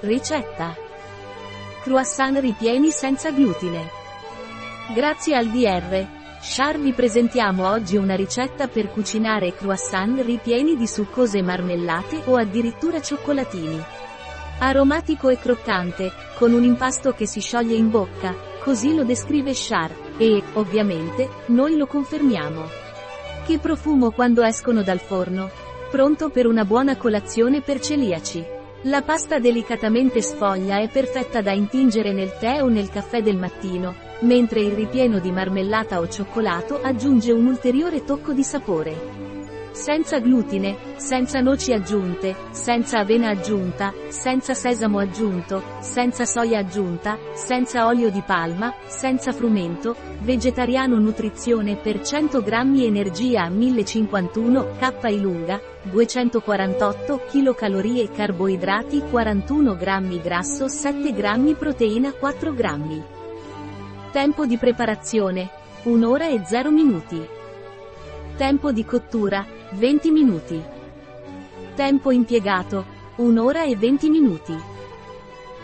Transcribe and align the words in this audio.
Ricetta. 0.00 0.76
Croissant 1.82 2.38
ripieni 2.38 2.90
senza 2.90 3.30
glutine. 3.30 3.88
Grazie 4.94 5.34
al 5.34 5.48
DR. 5.48 6.06
Char 6.38 6.78
vi 6.78 6.92
presentiamo 6.92 7.66
oggi 7.66 7.96
una 7.96 8.14
ricetta 8.14 8.68
per 8.68 8.90
cucinare 8.90 9.54
croissant 9.54 10.20
ripieni 10.20 10.76
di 10.76 10.86
succose 10.86 11.40
marmellate 11.40 12.20
o 12.26 12.36
addirittura 12.36 13.00
cioccolatini. 13.00 13.82
Aromatico 14.58 15.30
e 15.30 15.38
croccante, 15.38 16.12
con 16.36 16.52
un 16.52 16.62
impasto 16.62 17.12
che 17.12 17.26
si 17.26 17.40
scioglie 17.40 17.74
in 17.74 17.88
bocca, 17.88 18.34
così 18.62 18.94
lo 18.94 19.02
descrive 19.02 19.52
Char, 19.54 19.92
e, 20.18 20.42
ovviamente, 20.52 21.28
noi 21.46 21.76
lo 21.78 21.86
confermiamo. 21.86 22.68
Che 23.46 23.58
profumo 23.58 24.10
quando 24.10 24.42
escono 24.42 24.82
dal 24.82 25.00
forno. 25.00 25.50
Pronto 25.90 26.28
per 26.28 26.46
una 26.46 26.66
buona 26.66 26.96
colazione 26.96 27.62
per 27.62 27.80
celiaci. 27.80 28.55
La 28.82 29.02
pasta 29.02 29.38
delicatamente 29.38 30.20
sfoglia 30.20 30.78
è 30.78 30.88
perfetta 30.88 31.40
da 31.40 31.50
intingere 31.50 32.12
nel 32.12 32.36
tè 32.38 32.62
o 32.62 32.68
nel 32.68 32.90
caffè 32.90 33.22
del 33.22 33.36
mattino, 33.36 33.94
mentre 34.20 34.60
il 34.60 34.72
ripieno 34.72 35.18
di 35.18 35.32
marmellata 35.32 35.98
o 35.98 36.06
cioccolato 36.08 36.80
aggiunge 36.80 37.32
un 37.32 37.46
ulteriore 37.46 38.04
tocco 38.04 38.32
di 38.32 38.44
sapore. 38.44 39.25
Senza 39.76 40.20
glutine, 40.20 40.74
senza 40.96 41.40
noci 41.40 41.74
aggiunte, 41.74 42.34
senza 42.50 43.00
avena 43.00 43.28
aggiunta, 43.28 43.92
senza 44.08 44.54
sesamo 44.54 44.98
aggiunto, 44.98 45.62
senza 45.80 46.24
soia 46.24 46.60
aggiunta, 46.60 47.18
senza 47.34 47.86
olio 47.86 48.10
di 48.10 48.22
palma, 48.22 48.72
senza 48.86 49.32
frumento, 49.32 49.94
vegetariano 50.20 50.98
nutrizione 50.98 51.76
per 51.76 52.00
100 52.00 52.42
g 52.42 52.84
energia 52.84 53.50
1051 53.50 54.76
K 54.78 55.10
lunga, 55.20 55.60
248 55.82 57.20
kcal 57.30 58.10
carboidrati 58.16 59.02
41 59.02 59.76
g 59.76 60.20
grasso 60.22 60.68
7 60.68 61.12
g 61.12 61.54
proteina 61.54 62.12
4 62.12 62.54
g. 62.54 63.02
Tempo 64.10 64.46
di 64.46 64.56
preparazione. 64.56 65.50
1 65.82 66.08
ora 66.08 66.28
e 66.28 66.40
0 66.46 66.70
minuti. 66.70 67.34
Tempo 68.36 68.70
di 68.72 68.84
cottura, 68.84 69.46
20 69.72 70.10
minuti. 70.12 70.62
Tempo 71.74 72.12
impiegato, 72.12 72.86
1 73.16 73.42
ora 73.42 73.64
e 73.64 73.76
20 73.76 74.10
minuti. 74.10 74.56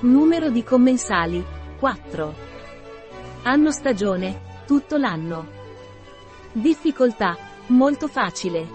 Numero 0.00 0.50
di 0.50 0.62
commensali, 0.62 1.44
4. 1.78 2.34
Anno 3.42 3.70
stagione, 3.72 4.62
tutto 4.66 4.96
l'anno. 4.96 5.46
Difficoltà, 6.52 7.36
molto 7.68 8.06
facile. 8.06 8.66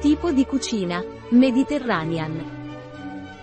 Tipo 0.00 0.32
di 0.32 0.44
cucina, 0.44 1.02
Mediterranean. 1.28 2.56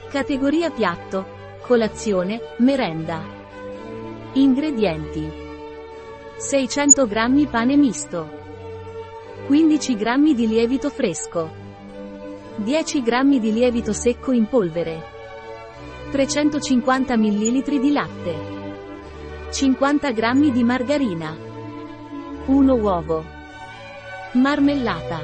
Categoria 0.09 0.71
piatto, 0.71 1.25
colazione, 1.61 2.41
merenda. 2.57 3.21
Ingredienti. 4.33 5.31
600 6.37 7.07
g 7.07 7.47
pane 7.47 7.77
misto. 7.77 8.44
15 9.45 9.95
g 9.95 10.33
di 10.33 10.47
lievito 10.47 10.89
fresco. 10.89 11.51
10 12.55 13.03
g 13.03 13.39
di 13.39 13.53
lievito 13.53 13.93
secco 13.93 14.31
in 14.31 14.47
polvere. 14.47 15.03
350 16.09 17.15
ml 17.15 17.79
di 17.79 17.91
latte. 17.91 18.35
50 19.51 20.11
g 20.13 20.51
di 20.51 20.63
margarina. 20.63 21.37
1 22.47 22.73
uovo. 22.73 23.23
Marmellata. 24.31 25.19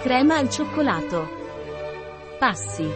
Crema 0.00 0.38
al 0.38 0.48
cioccolato. 0.48 1.28
Passi. 2.38 2.88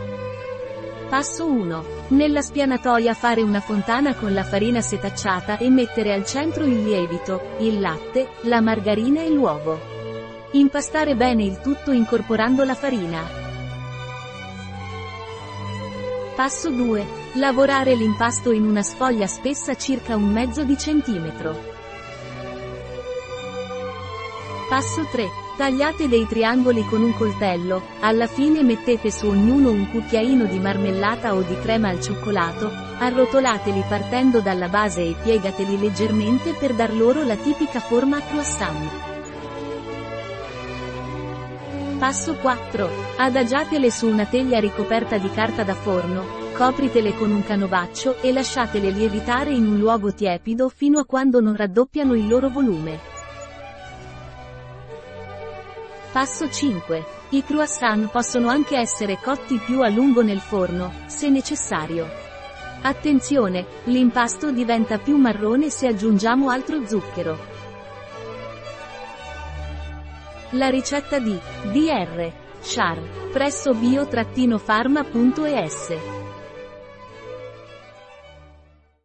Passo 1.11 1.45
1. 1.45 1.84
Nella 2.09 2.41
spianatoia 2.41 3.12
fare 3.12 3.43
una 3.43 3.61
fontana 3.61 4.15
con 4.15 4.33
la 4.33 4.43
farina 4.43 4.81
setacciata 4.81 5.59
e 5.59 5.69
mettere 5.69 6.15
al 6.15 6.25
centro 6.25 6.65
il 6.65 6.83
lievito, 6.83 7.56
il 7.59 7.78
latte, 7.78 8.28
la 8.44 8.62
margarina 8.62 9.21
e 9.21 9.28
l'uovo. 9.28 9.97
Impastare 10.53 11.14
bene 11.14 11.44
il 11.44 11.60
tutto 11.60 11.92
incorporando 11.92 12.64
la 12.64 12.75
farina. 12.75 13.22
Passo 16.34 16.70
2. 16.70 17.04
Lavorare 17.34 17.94
l'impasto 17.94 18.50
in 18.53 18.64
una 18.64 18.81
sfoglia 18.81 19.26
spessa 19.26 19.75
circa 19.75 20.16
un 20.16 20.32
mezzo 20.32 20.64
di 20.64 20.78
centimetro. 20.78 21.54
Passo 24.70 25.06
3. 25.12 25.28
Tagliate 25.59 26.09
dei 26.09 26.26
triangoli 26.26 26.82
con 26.86 27.03
un 27.03 27.15
coltello, 27.15 27.82
alla 28.00 28.26
fine 28.26 28.62
mettete 28.62 29.10
su 29.10 29.26
ognuno 29.26 29.70
un 29.70 29.91
cucchiaino 29.91 30.47
di 30.47 30.59
marmellata 30.59 31.34
o 31.34 31.42
di 31.42 31.59
crema 31.59 31.88
al 31.88 32.00
cioccolato, 32.00 32.70
arrotolateli 32.98 33.84
partendo 33.86 34.41
dalla 34.41 34.69
base 34.69 35.03
e 35.03 35.16
piegateli 35.22 35.78
leggermente 35.78 36.54
per 36.54 36.72
dar 36.72 36.94
loro 36.94 37.22
la 37.22 37.36
tipica 37.36 37.80
forma 37.80 38.19
croissant. 38.22 39.18
Passo 41.98 42.36
4. 42.36 42.88
Adagiatele 43.16 43.91
su 43.91 44.06
una 44.06 44.25
teglia 44.25 44.60
ricoperta 44.60 45.19
di 45.19 45.28
carta 45.31 45.64
da 45.64 45.75
forno, 45.75 46.25
copritele 46.53 47.12
con 47.16 47.32
un 47.32 47.42
canovaccio 47.42 48.22
e 48.22 48.32
lasciatele 48.32 48.91
lievitare 48.91 49.50
in 49.50 49.66
un 49.66 49.78
luogo 49.78 50.14
tiepido 50.14 50.69
fino 50.69 51.00
a 51.00 51.04
quando 51.04 51.41
non 51.41 51.56
raddoppiano 51.56 52.14
il 52.14 52.28
loro 52.28 52.50
volume. 52.50 53.00
Passo 56.12 56.48
5. 56.48 57.04
I 57.31 57.42
croissant 57.42 58.09
possono 58.12 58.48
anche 58.48 58.76
essere 58.76 59.19
cotti 59.20 59.59
più 59.59 59.82
a 59.82 59.88
lungo 59.88 60.22
nel 60.22 60.41
forno, 60.41 60.92
se 61.06 61.28
necessario. 61.28 62.09
Attenzione, 62.80 63.66
l'impasto 63.86 64.53
diventa 64.53 64.98
più 64.98 65.16
marrone 65.16 65.69
se 65.69 65.88
aggiungiamo 65.88 66.48
altro 66.48 66.86
zucchero. 66.86 67.58
La 70.53 70.70
ricetta 70.70 71.19
di 71.19 71.38
Dr. 71.64 72.32
Char 72.62 72.98
presso 73.31 73.75
bio-pharma.es 73.75 76.28